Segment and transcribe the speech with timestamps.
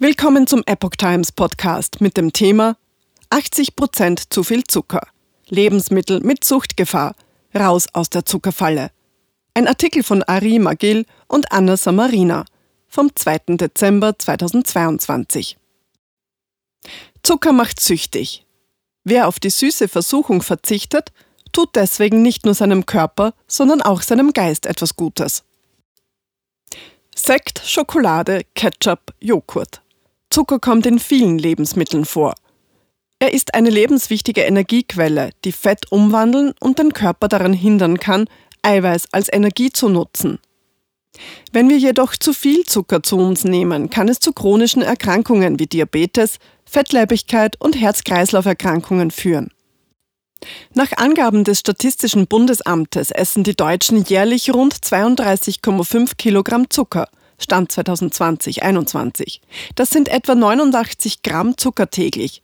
[0.00, 2.76] Willkommen zum Epoch Times Podcast mit dem Thema
[3.30, 5.08] 80% zu viel Zucker.
[5.48, 7.16] Lebensmittel mit Suchtgefahr.
[7.52, 8.92] Raus aus der Zuckerfalle.
[9.54, 12.44] Ein Artikel von Ari Magil und Anna Samarina
[12.86, 13.56] vom 2.
[13.56, 15.58] Dezember 2022.
[17.24, 18.46] Zucker macht süchtig.
[19.02, 21.10] Wer auf die süße Versuchung verzichtet,
[21.50, 25.42] tut deswegen nicht nur seinem Körper, sondern auch seinem Geist etwas Gutes.
[27.16, 29.82] Sekt, Schokolade, Ketchup, Joghurt.
[30.30, 32.34] Zucker kommt in vielen Lebensmitteln vor.
[33.18, 38.28] Er ist eine lebenswichtige Energiequelle, die Fett umwandeln und den Körper daran hindern kann,
[38.62, 40.38] Eiweiß als Energie zu nutzen.
[41.52, 45.66] Wenn wir jedoch zu viel Zucker zu uns nehmen, kann es zu chronischen Erkrankungen wie
[45.66, 49.50] Diabetes, Fettleibigkeit und Herz-Kreislauf-Erkrankungen führen.
[50.74, 59.40] Nach Angaben des Statistischen Bundesamtes essen die Deutschen jährlich rund 32,5 Kilogramm Zucker, Stand 2020-21.
[59.74, 62.42] Das sind etwa 89 Gramm Zucker täglich.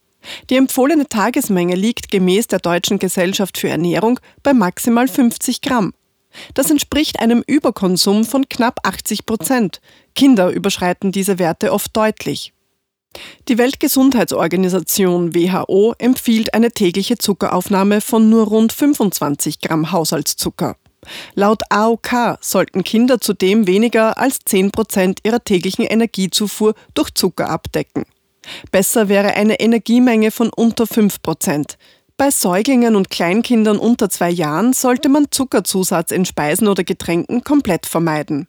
[0.50, 5.92] Die empfohlene Tagesmenge liegt gemäß der Deutschen Gesellschaft für Ernährung bei maximal 50 Gramm.
[6.54, 9.80] Das entspricht einem Überkonsum von knapp 80 Prozent.
[10.14, 12.52] Kinder überschreiten diese Werte oft deutlich.
[13.48, 20.76] Die Weltgesundheitsorganisation WHO empfiehlt eine tägliche Zuckeraufnahme von nur rund 25 Gramm Haushaltszucker.
[21.34, 28.05] Laut AOK sollten Kinder zudem weniger als 10 Prozent ihrer täglichen Energiezufuhr durch Zucker abdecken.
[28.70, 31.78] Besser wäre eine Energiemenge von unter 5 Prozent.
[32.16, 37.86] Bei Säuglingen und Kleinkindern unter zwei Jahren sollte man Zuckerzusatz in Speisen oder Getränken komplett
[37.86, 38.47] vermeiden.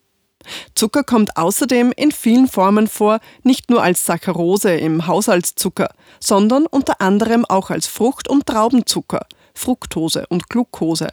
[0.75, 5.89] Zucker kommt außerdem in vielen Formen vor, nicht nur als Saccharose im Haushaltszucker,
[6.19, 11.07] sondern unter anderem auch als Frucht- und Traubenzucker, Fructose und Glucose,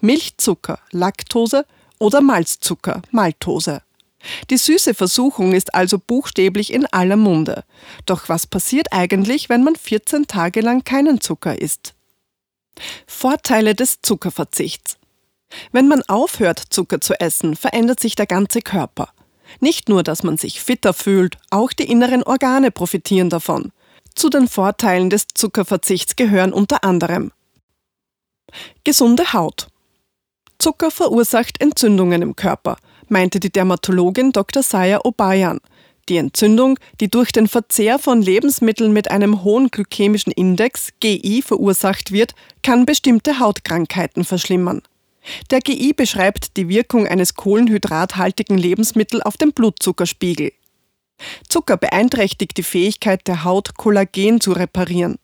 [0.00, 1.66] Milchzucker, Laktose
[1.98, 3.82] oder Malzzucker, Maltose.
[4.50, 7.64] Die süße Versuchung ist also buchstäblich in aller Munde.
[8.06, 11.94] Doch was passiert eigentlich, wenn man 14 Tage lang keinen Zucker isst?
[13.06, 14.98] Vorteile des Zuckerverzichts.
[15.70, 19.10] Wenn man aufhört, Zucker zu essen, verändert sich der ganze Körper.
[19.60, 23.70] Nicht nur, dass man sich fitter fühlt, auch die inneren Organe profitieren davon.
[24.14, 27.30] Zu den Vorteilen des Zuckerverzichts gehören unter anderem
[28.84, 29.68] gesunde Haut.
[30.66, 34.64] Zucker verursacht Entzündungen im Körper, meinte die Dermatologin Dr.
[34.64, 35.60] Saya Obayan.
[36.08, 42.10] Die Entzündung, die durch den Verzehr von Lebensmitteln mit einem hohen glykämischen Index, GI, verursacht
[42.10, 42.34] wird,
[42.64, 44.82] kann bestimmte Hautkrankheiten verschlimmern.
[45.52, 50.50] Der GI beschreibt die Wirkung eines kohlenhydrathaltigen Lebensmittels auf den Blutzuckerspiegel.
[51.48, 55.20] Zucker beeinträchtigt die Fähigkeit der Haut, Kollagen zu reparieren.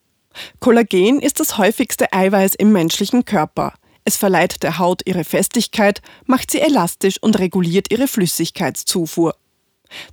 [0.60, 3.74] Kollagen ist das häufigste Eiweiß im menschlichen Körper.
[4.04, 9.34] Es verleiht der Haut ihre Festigkeit, macht sie elastisch und reguliert ihre Flüssigkeitszufuhr.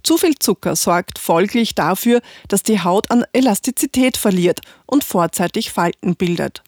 [0.03, 6.15] Zu viel Zucker sorgt folglich dafür, dass die Haut an Elastizität verliert und vorzeitig Falten
[6.15, 6.63] bildet.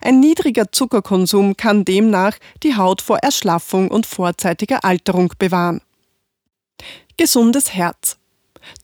[0.00, 5.82] Ein niedriger Zuckerkonsum kann demnach die Haut vor Erschlaffung und vorzeitiger Alterung bewahren.
[7.16, 8.16] Gesundes Herz.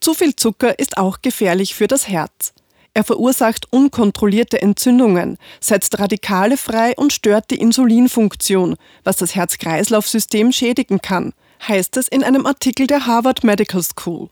[0.01, 2.53] Zu viel Zucker ist auch gefährlich für das Herz.
[3.01, 11.01] Er verursacht unkontrollierte Entzündungen, setzt Radikale frei und stört die Insulinfunktion, was das Herz-Kreislauf-System schädigen
[11.01, 11.33] kann,
[11.67, 14.29] heißt es in einem Artikel der Harvard Medical School.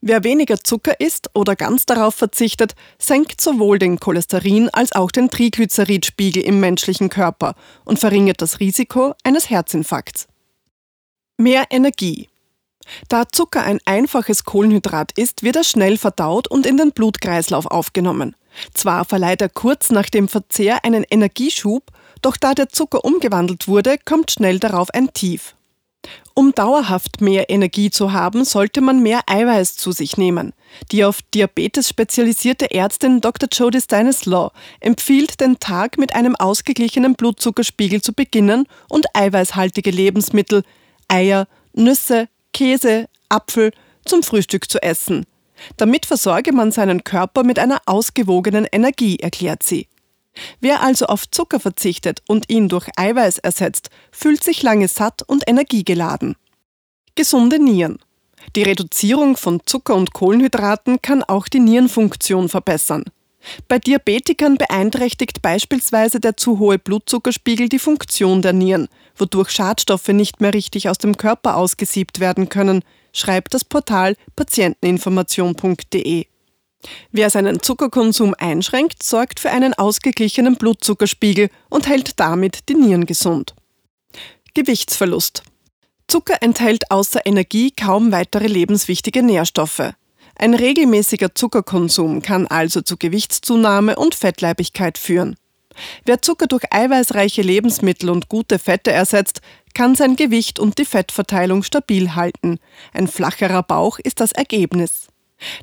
[0.00, 5.28] Wer weniger Zucker isst oder ganz darauf verzichtet, senkt sowohl den Cholesterin- als auch den
[5.28, 7.54] Triglyceridspiegel im menschlichen Körper
[7.84, 10.26] und verringert das Risiko eines Herzinfarkts.
[11.36, 12.30] Mehr Energie.
[13.08, 18.36] Da Zucker ein einfaches Kohlenhydrat ist, wird er schnell verdaut und in den Blutkreislauf aufgenommen.
[18.74, 21.90] Zwar verleiht er kurz nach dem Verzehr einen Energieschub,
[22.22, 25.54] doch da der Zucker umgewandelt wurde, kommt schnell darauf ein Tief.
[26.34, 30.52] Um dauerhaft mehr Energie zu haben, sollte man mehr Eiweiß zu sich nehmen.
[30.92, 33.48] Die auf Diabetes spezialisierte Ärztin Dr.
[33.50, 40.62] Jodie Stanislaw empfiehlt, den Tag mit einem ausgeglichenen Blutzuckerspiegel zu beginnen und eiweißhaltige Lebensmittel,
[41.08, 43.70] Eier, Nüsse, Käse, Apfel
[44.06, 45.26] zum Frühstück zu essen.
[45.76, 49.88] Damit versorge man seinen Körper mit einer ausgewogenen Energie, erklärt sie.
[50.60, 55.46] Wer also auf Zucker verzichtet und ihn durch Eiweiß ersetzt, fühlt sich lange satt und
[55.46, 56.34] energiegeladen.
[57.14, 57.98] Gesunde Nieren.
[58.54, 63.04] Die Reduzierung von Zucker und Kohlenhydraten kann auch die Nierenfunktion verbessern.
[63.68, 70.40] Bei Diabetikern beeinträchtigt beispielsweise der zu hohe Blutzuckerspiegel die Funktion der Nieren, wodurch Schadstoffe nicht
[70.40, 72.82] mehr richtig aus dem Körper ausgesiebt werden können,
[73.12, 76.26] schreibt das Portal patienteninformation.de.
[77.10, 83.54] Wer seinen Zuckerkonsum einschränkt, sorgt für einen ausgeglichenen Blutzuckerspiegel und hält damit die Nieren gesund.
[84.54, 85.42] Gewichtsverlust.
[86.08, 89.92] Zucker enthält außer Energie kaum weitere lebenswichtige Nährstoffe.
[90.38, 95.36] Ein regelmäßiger Zuckerkonsum kann also zu Gewichtszunahme und Fettleibigkeit führen.
[96.04, 99.40] Wer Zucker durch eiweißreiche Lebensmittel und gute Fette ersetzt,
[99.74, 102.58] kann sein Gewicht und die Fettverteilung stabil halten.
[102.92, 105.08] Ein flacherer Bauch ist das Ergebnis.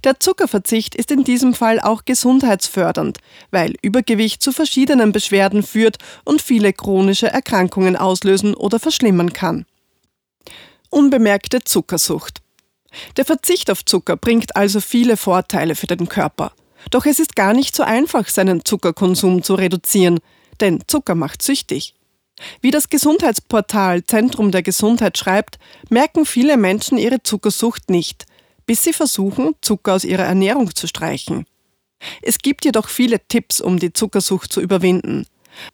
[0.04, 3.18] Der Zuckerverzicht ist in diesem Fall auch gesundheitsfördernd,
[3.50, 9.65] weil Übergewicht zu verschiedenen Beschwerden führt und viele chronische Erkrankungen auslösen oder verschlimmern kann.
[10.89, 12.42] Unbemerkte Zuckersucht.
[13.18, 16.54] Der Verzicht auf Zucker bringt also viele Vorteile für den Körper.
[16.89, 20.19] Doch es ist gar nicht so einfach, seinen Zuckerkonsum zu reduzieren,
[20.59, 21.95] denn Zucker macht süchtig.
[22.62, 25.59] Wie das Gesundheitsportal Zentrum der Gesundheit schreibt,
[25.89, 28.25] merken viele Menschen ihre Zuckersucht nicht,
[28.65, 31.45] bis sie versuchen, Zucker aus ihrer Ernährung zu streichen.
[32.21, 35.25] Es gibt jedoch viele Tipps, um die Zuckersucht zu überwinden.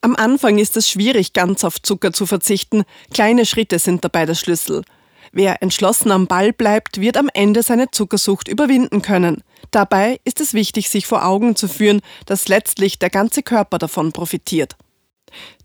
[0.02, 2.84] Am Anfang ist es schwierig, ganz auf Zucker zu verzichten.
[3.14, 4.84] Kleine Schritte sind dabei der Schlüssel.
[5.32, 9.44] Wer entschlossen am Ball bleibt, wird am Ende seine Zuckersucht überwinden können.
[9.72, 14.12] Dabei ist es wichtig, sich vor Augen zu führen, dass letztlich der ganze Körper davon
[14.12, 14.76] profitiert.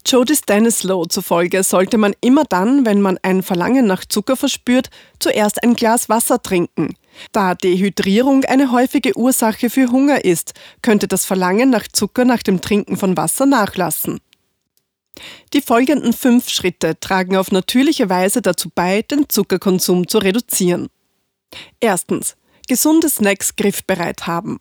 [0.06, 5.62] Jody Stanislow zufolge sollte man immer dann, wenn man ein Verlangen nach Zucker verspürt, zuerst
[5.62, 6.94] ein Glas Wasser trinken.
[7.32, 10.52] Da Dehydrierung eine häufige Ursache für Hunger ist,
[10.82, 14.20] könnte das Verlangen nach Zucker nach dem Trinken von Wasser nachlassen.
[15.52, 20.88] Die folgenden fünf Schritte tragen auf natürliche Weise dazu bei, den Zuckerkonsum zu reduzieren.
[21.80, 22.36] Erstens.
[22.66, 24.58] Gesunde Snacks griffbereit haben.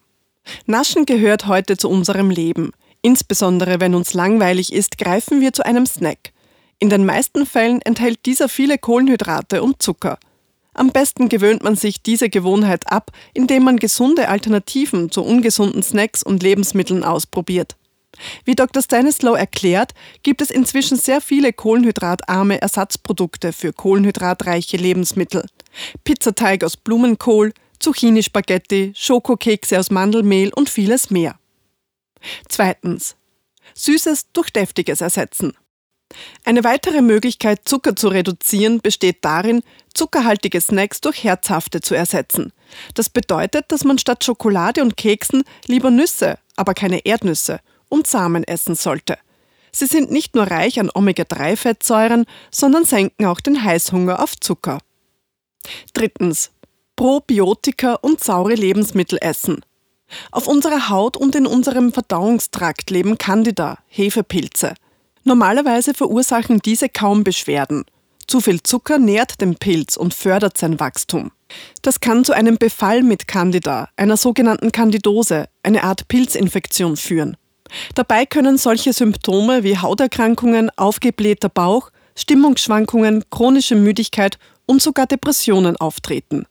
[0.65, 2.71] Naschen gehört heute zu unserem Leben.
[3.01, 6.33] Insbesondere wenn uns langweilig ist, greifen wir zu einem Snack.
[6.79, 10.17] In den meisten Fällen enthält dieser viele Kohlenhydrate und Zucker.
[10.73, 16.23] Am besten gewöhnt man sich diese Gewohnheit ab, indem man gesunde Alternativen zu ungesunden Snacks
[16.23, 17.77] und Lebensmitteln ausprobiert.
[18.45, 18.81] Wie Dr.
[18.81, 25.45] Stanislow erklärt, gibt es inzwischen sehr viele kohlenhydratarme Ersatzprodukte für kohlenhydratreiche Lebensmittel.
[26.03, 31.37] Pizzateig aus Blumenkohl, Zucchini-Spaghetti, Schokokekse aus Mandelmehl und vieles mehr.
[32.47, 33.15] Zweitens.
[33.75, 35.57] Süßes durch Deftiges ersetzen.
[36.43, 39.63] Eine weitere Möglichkeit, Zucker zu reduzieren, besteht darin,
[39.95, 42.53] zuckerhaltige Snacks durch herzhafte zu ersetzen.
[42.93, 47.61] Das bedeutet, dass man statt Schokolade und Keksen lieber Nüsse, aber keine Erdnüsse
[47.93, 49.19] und Samen essen sollte.
[49.71, 54.79] Sie sind nicht nur reich an Omega-3-Fettsäuren, sondern senken auch den Heißhunger auf Zucker.
[55.93, 56.51] Drittens.
[56.95, 59.61] Probiotika und saure Lebensmittel essen.
[60.31, 64.73] Auf unserer Haut und in unserem Verdauungstrakt leben Candida, Hefepilze.
[65.23, 67.85] Normalerweise verursachen diese kaum Beschwerden.
[68.27, 71.31] Zu viel Zucker nährt den Pilz und fördert sein Wachstum.
[71.81, 77.37] Das kann zu einem Befall mit Candida, einer sogenannten Candidose, eine Art Pilzinfektion führen.
[77.95, 86.45] Dabei können solche Symptome wie Hauterkrankungen, aufgeblähter Bauch, Stimmungsschwankungen, chronische Müdigkeit und sogar Depressionen auftreten.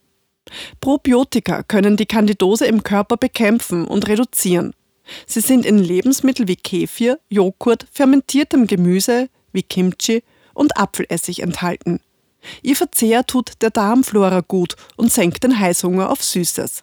[0.81, 4.75] Probiotika können die Candidose im Körper bekämpfen und reduzieren.
[5.27, 10.23] Sie sind in Lebensmitteln wie Kefir, Joghurt, fermentiertem Gemüse wie Kimchi
[10.55, 12.01] und Apfelessig enthalten.
[12.63, 16.83] Ihr Verzehr tut der Darmflora gut und senkt den Heißhunger auf Süßes.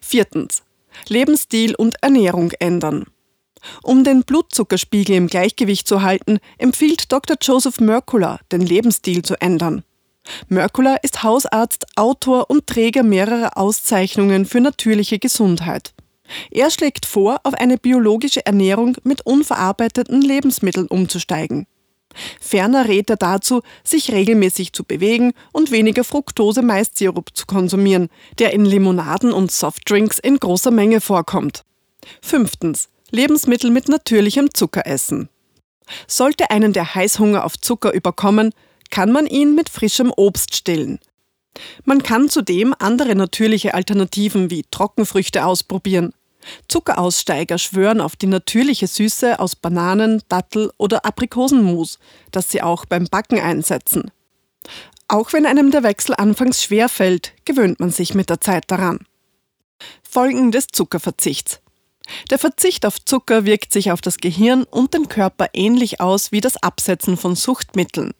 [0.00, 0.62] Viertens.
[1.08, 3.06] Lebensstil und Ernährung ändern.
[3.82, 7.36] Um den Blutzuckerspiegel im Gleichgewicht zu halten, empfiehlt Dr.
[7.40, 9.82] Joseph Merkula, den Lebensstil zu ändern.
[10.48, 15.94] Merkula ist Hausarzt, Autor und Träger mehrerer Auszeichnungen für natürliche Gesundheit.
[16.50, 21.66] Er schlägt vor, auf eine biologische Ernährung mit unverarbeiteten Lebensmitteln umzusteigen.
[22.40, 28.64] Ferner rät er dazu, sich regelmäßig zu bewegen und weniger Fructose-Maistsirup zu konsumieren, der in
[28.64, 31.64] Limonaden und Softdrinks in großer Menge vorkommt.
[32.20, 32.88] Fünftens.
[33.12, 35.28] Lebensmittel mit natürlichem Zucker essen.
[36.06, 38.52] Sollte einen der Heißhunger auf Zucker überkommen,
[38.90, 40.98] kann man ihn mit frischem Obst stillen.
[41.84, 46.12] Man kann zudem andere natürliche Alternativen wie Trockenfrüchte ausprobieren.
[46.68, 51.98] Zuckeraussteiger schwören auf die natürliche Süße aus Bananen, Dattel oder Aprikosenmus,
[52.30, 54.10] das sie auch beim Backen einsetzen.
[55.08, 59.00] Auch wenn einem der Wechsel anfangs schwer fällt, gewöhnt man sich mit der Zeit daran.
[60.02, 61.61] Folgen des Zuckerverzichts.
[62.30, 66.40] Der Verzicht auf Zucker wirkt sich auf das Gehirn und den Körper ähnlich aus wie
[66.40, 68.12] das Absetzen von Suchtmitteln.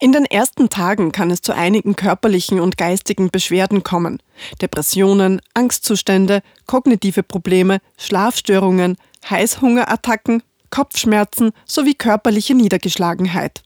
[0.00, 4.22] In den ersten Tagen kann es zu einigen körperlichen und geistigen Beschwerden kommen.
[4.62, 8.96] Depressionen, Angstzustände, kognitive Probleme, Schlafstörungen,
[9.28, 13.62] Heißhungerattacken, Kopfschmerzen sowie körperliche Niedergeschlagenheit.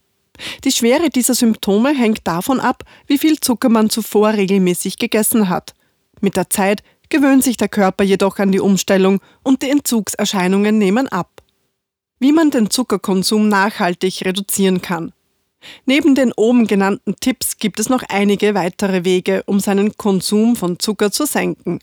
[0.65, 5.75] Die Schwere dieser Symptome hängt davon ab, wie viel Zucker man zuvor regelmäßig gegessen hat.
[6.21, 11.09] Mit der Zeit gewöhnt sich der Körper jedoch an die Umstellung und die Entzugserscheinungen nehmen
[11.09, 11.43] ab.
[12.19, 15.13] Wie man den Zuckerkonsum nachhaltig reduzieren kann.
[15.85, 20.79] Neben den oben genannten Tipps gibt es noch einige weitere Wege, um seinen Konsum von
[20.79, 21.81] Zucker zu senken.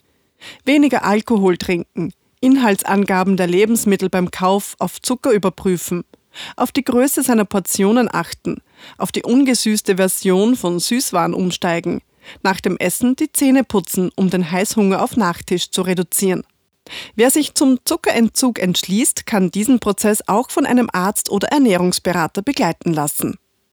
[0.66, 6.04] Weniger Alkohol trinken, Inhaltsangaben der Lebensmittel beim Kauf auf Zucker überprüfen,
[6.56, 8.62] auf die Größe seiner Portionen achten,
[8.98, 12.02] auf die ungesüßte Version von Süßwaren umsteigen,
[12.44, 16.44] nach dem Essen die Zähne putzen, um den Heißhunger auf Nachtisch zu reduzieren.
[17.16, 22.94] Wer sich zum Zuckerentzug entschließt, kann diesen Prozess auch von einem Arzt oder Ernährungsberater begleiten
[22.94, 23.38] lassen.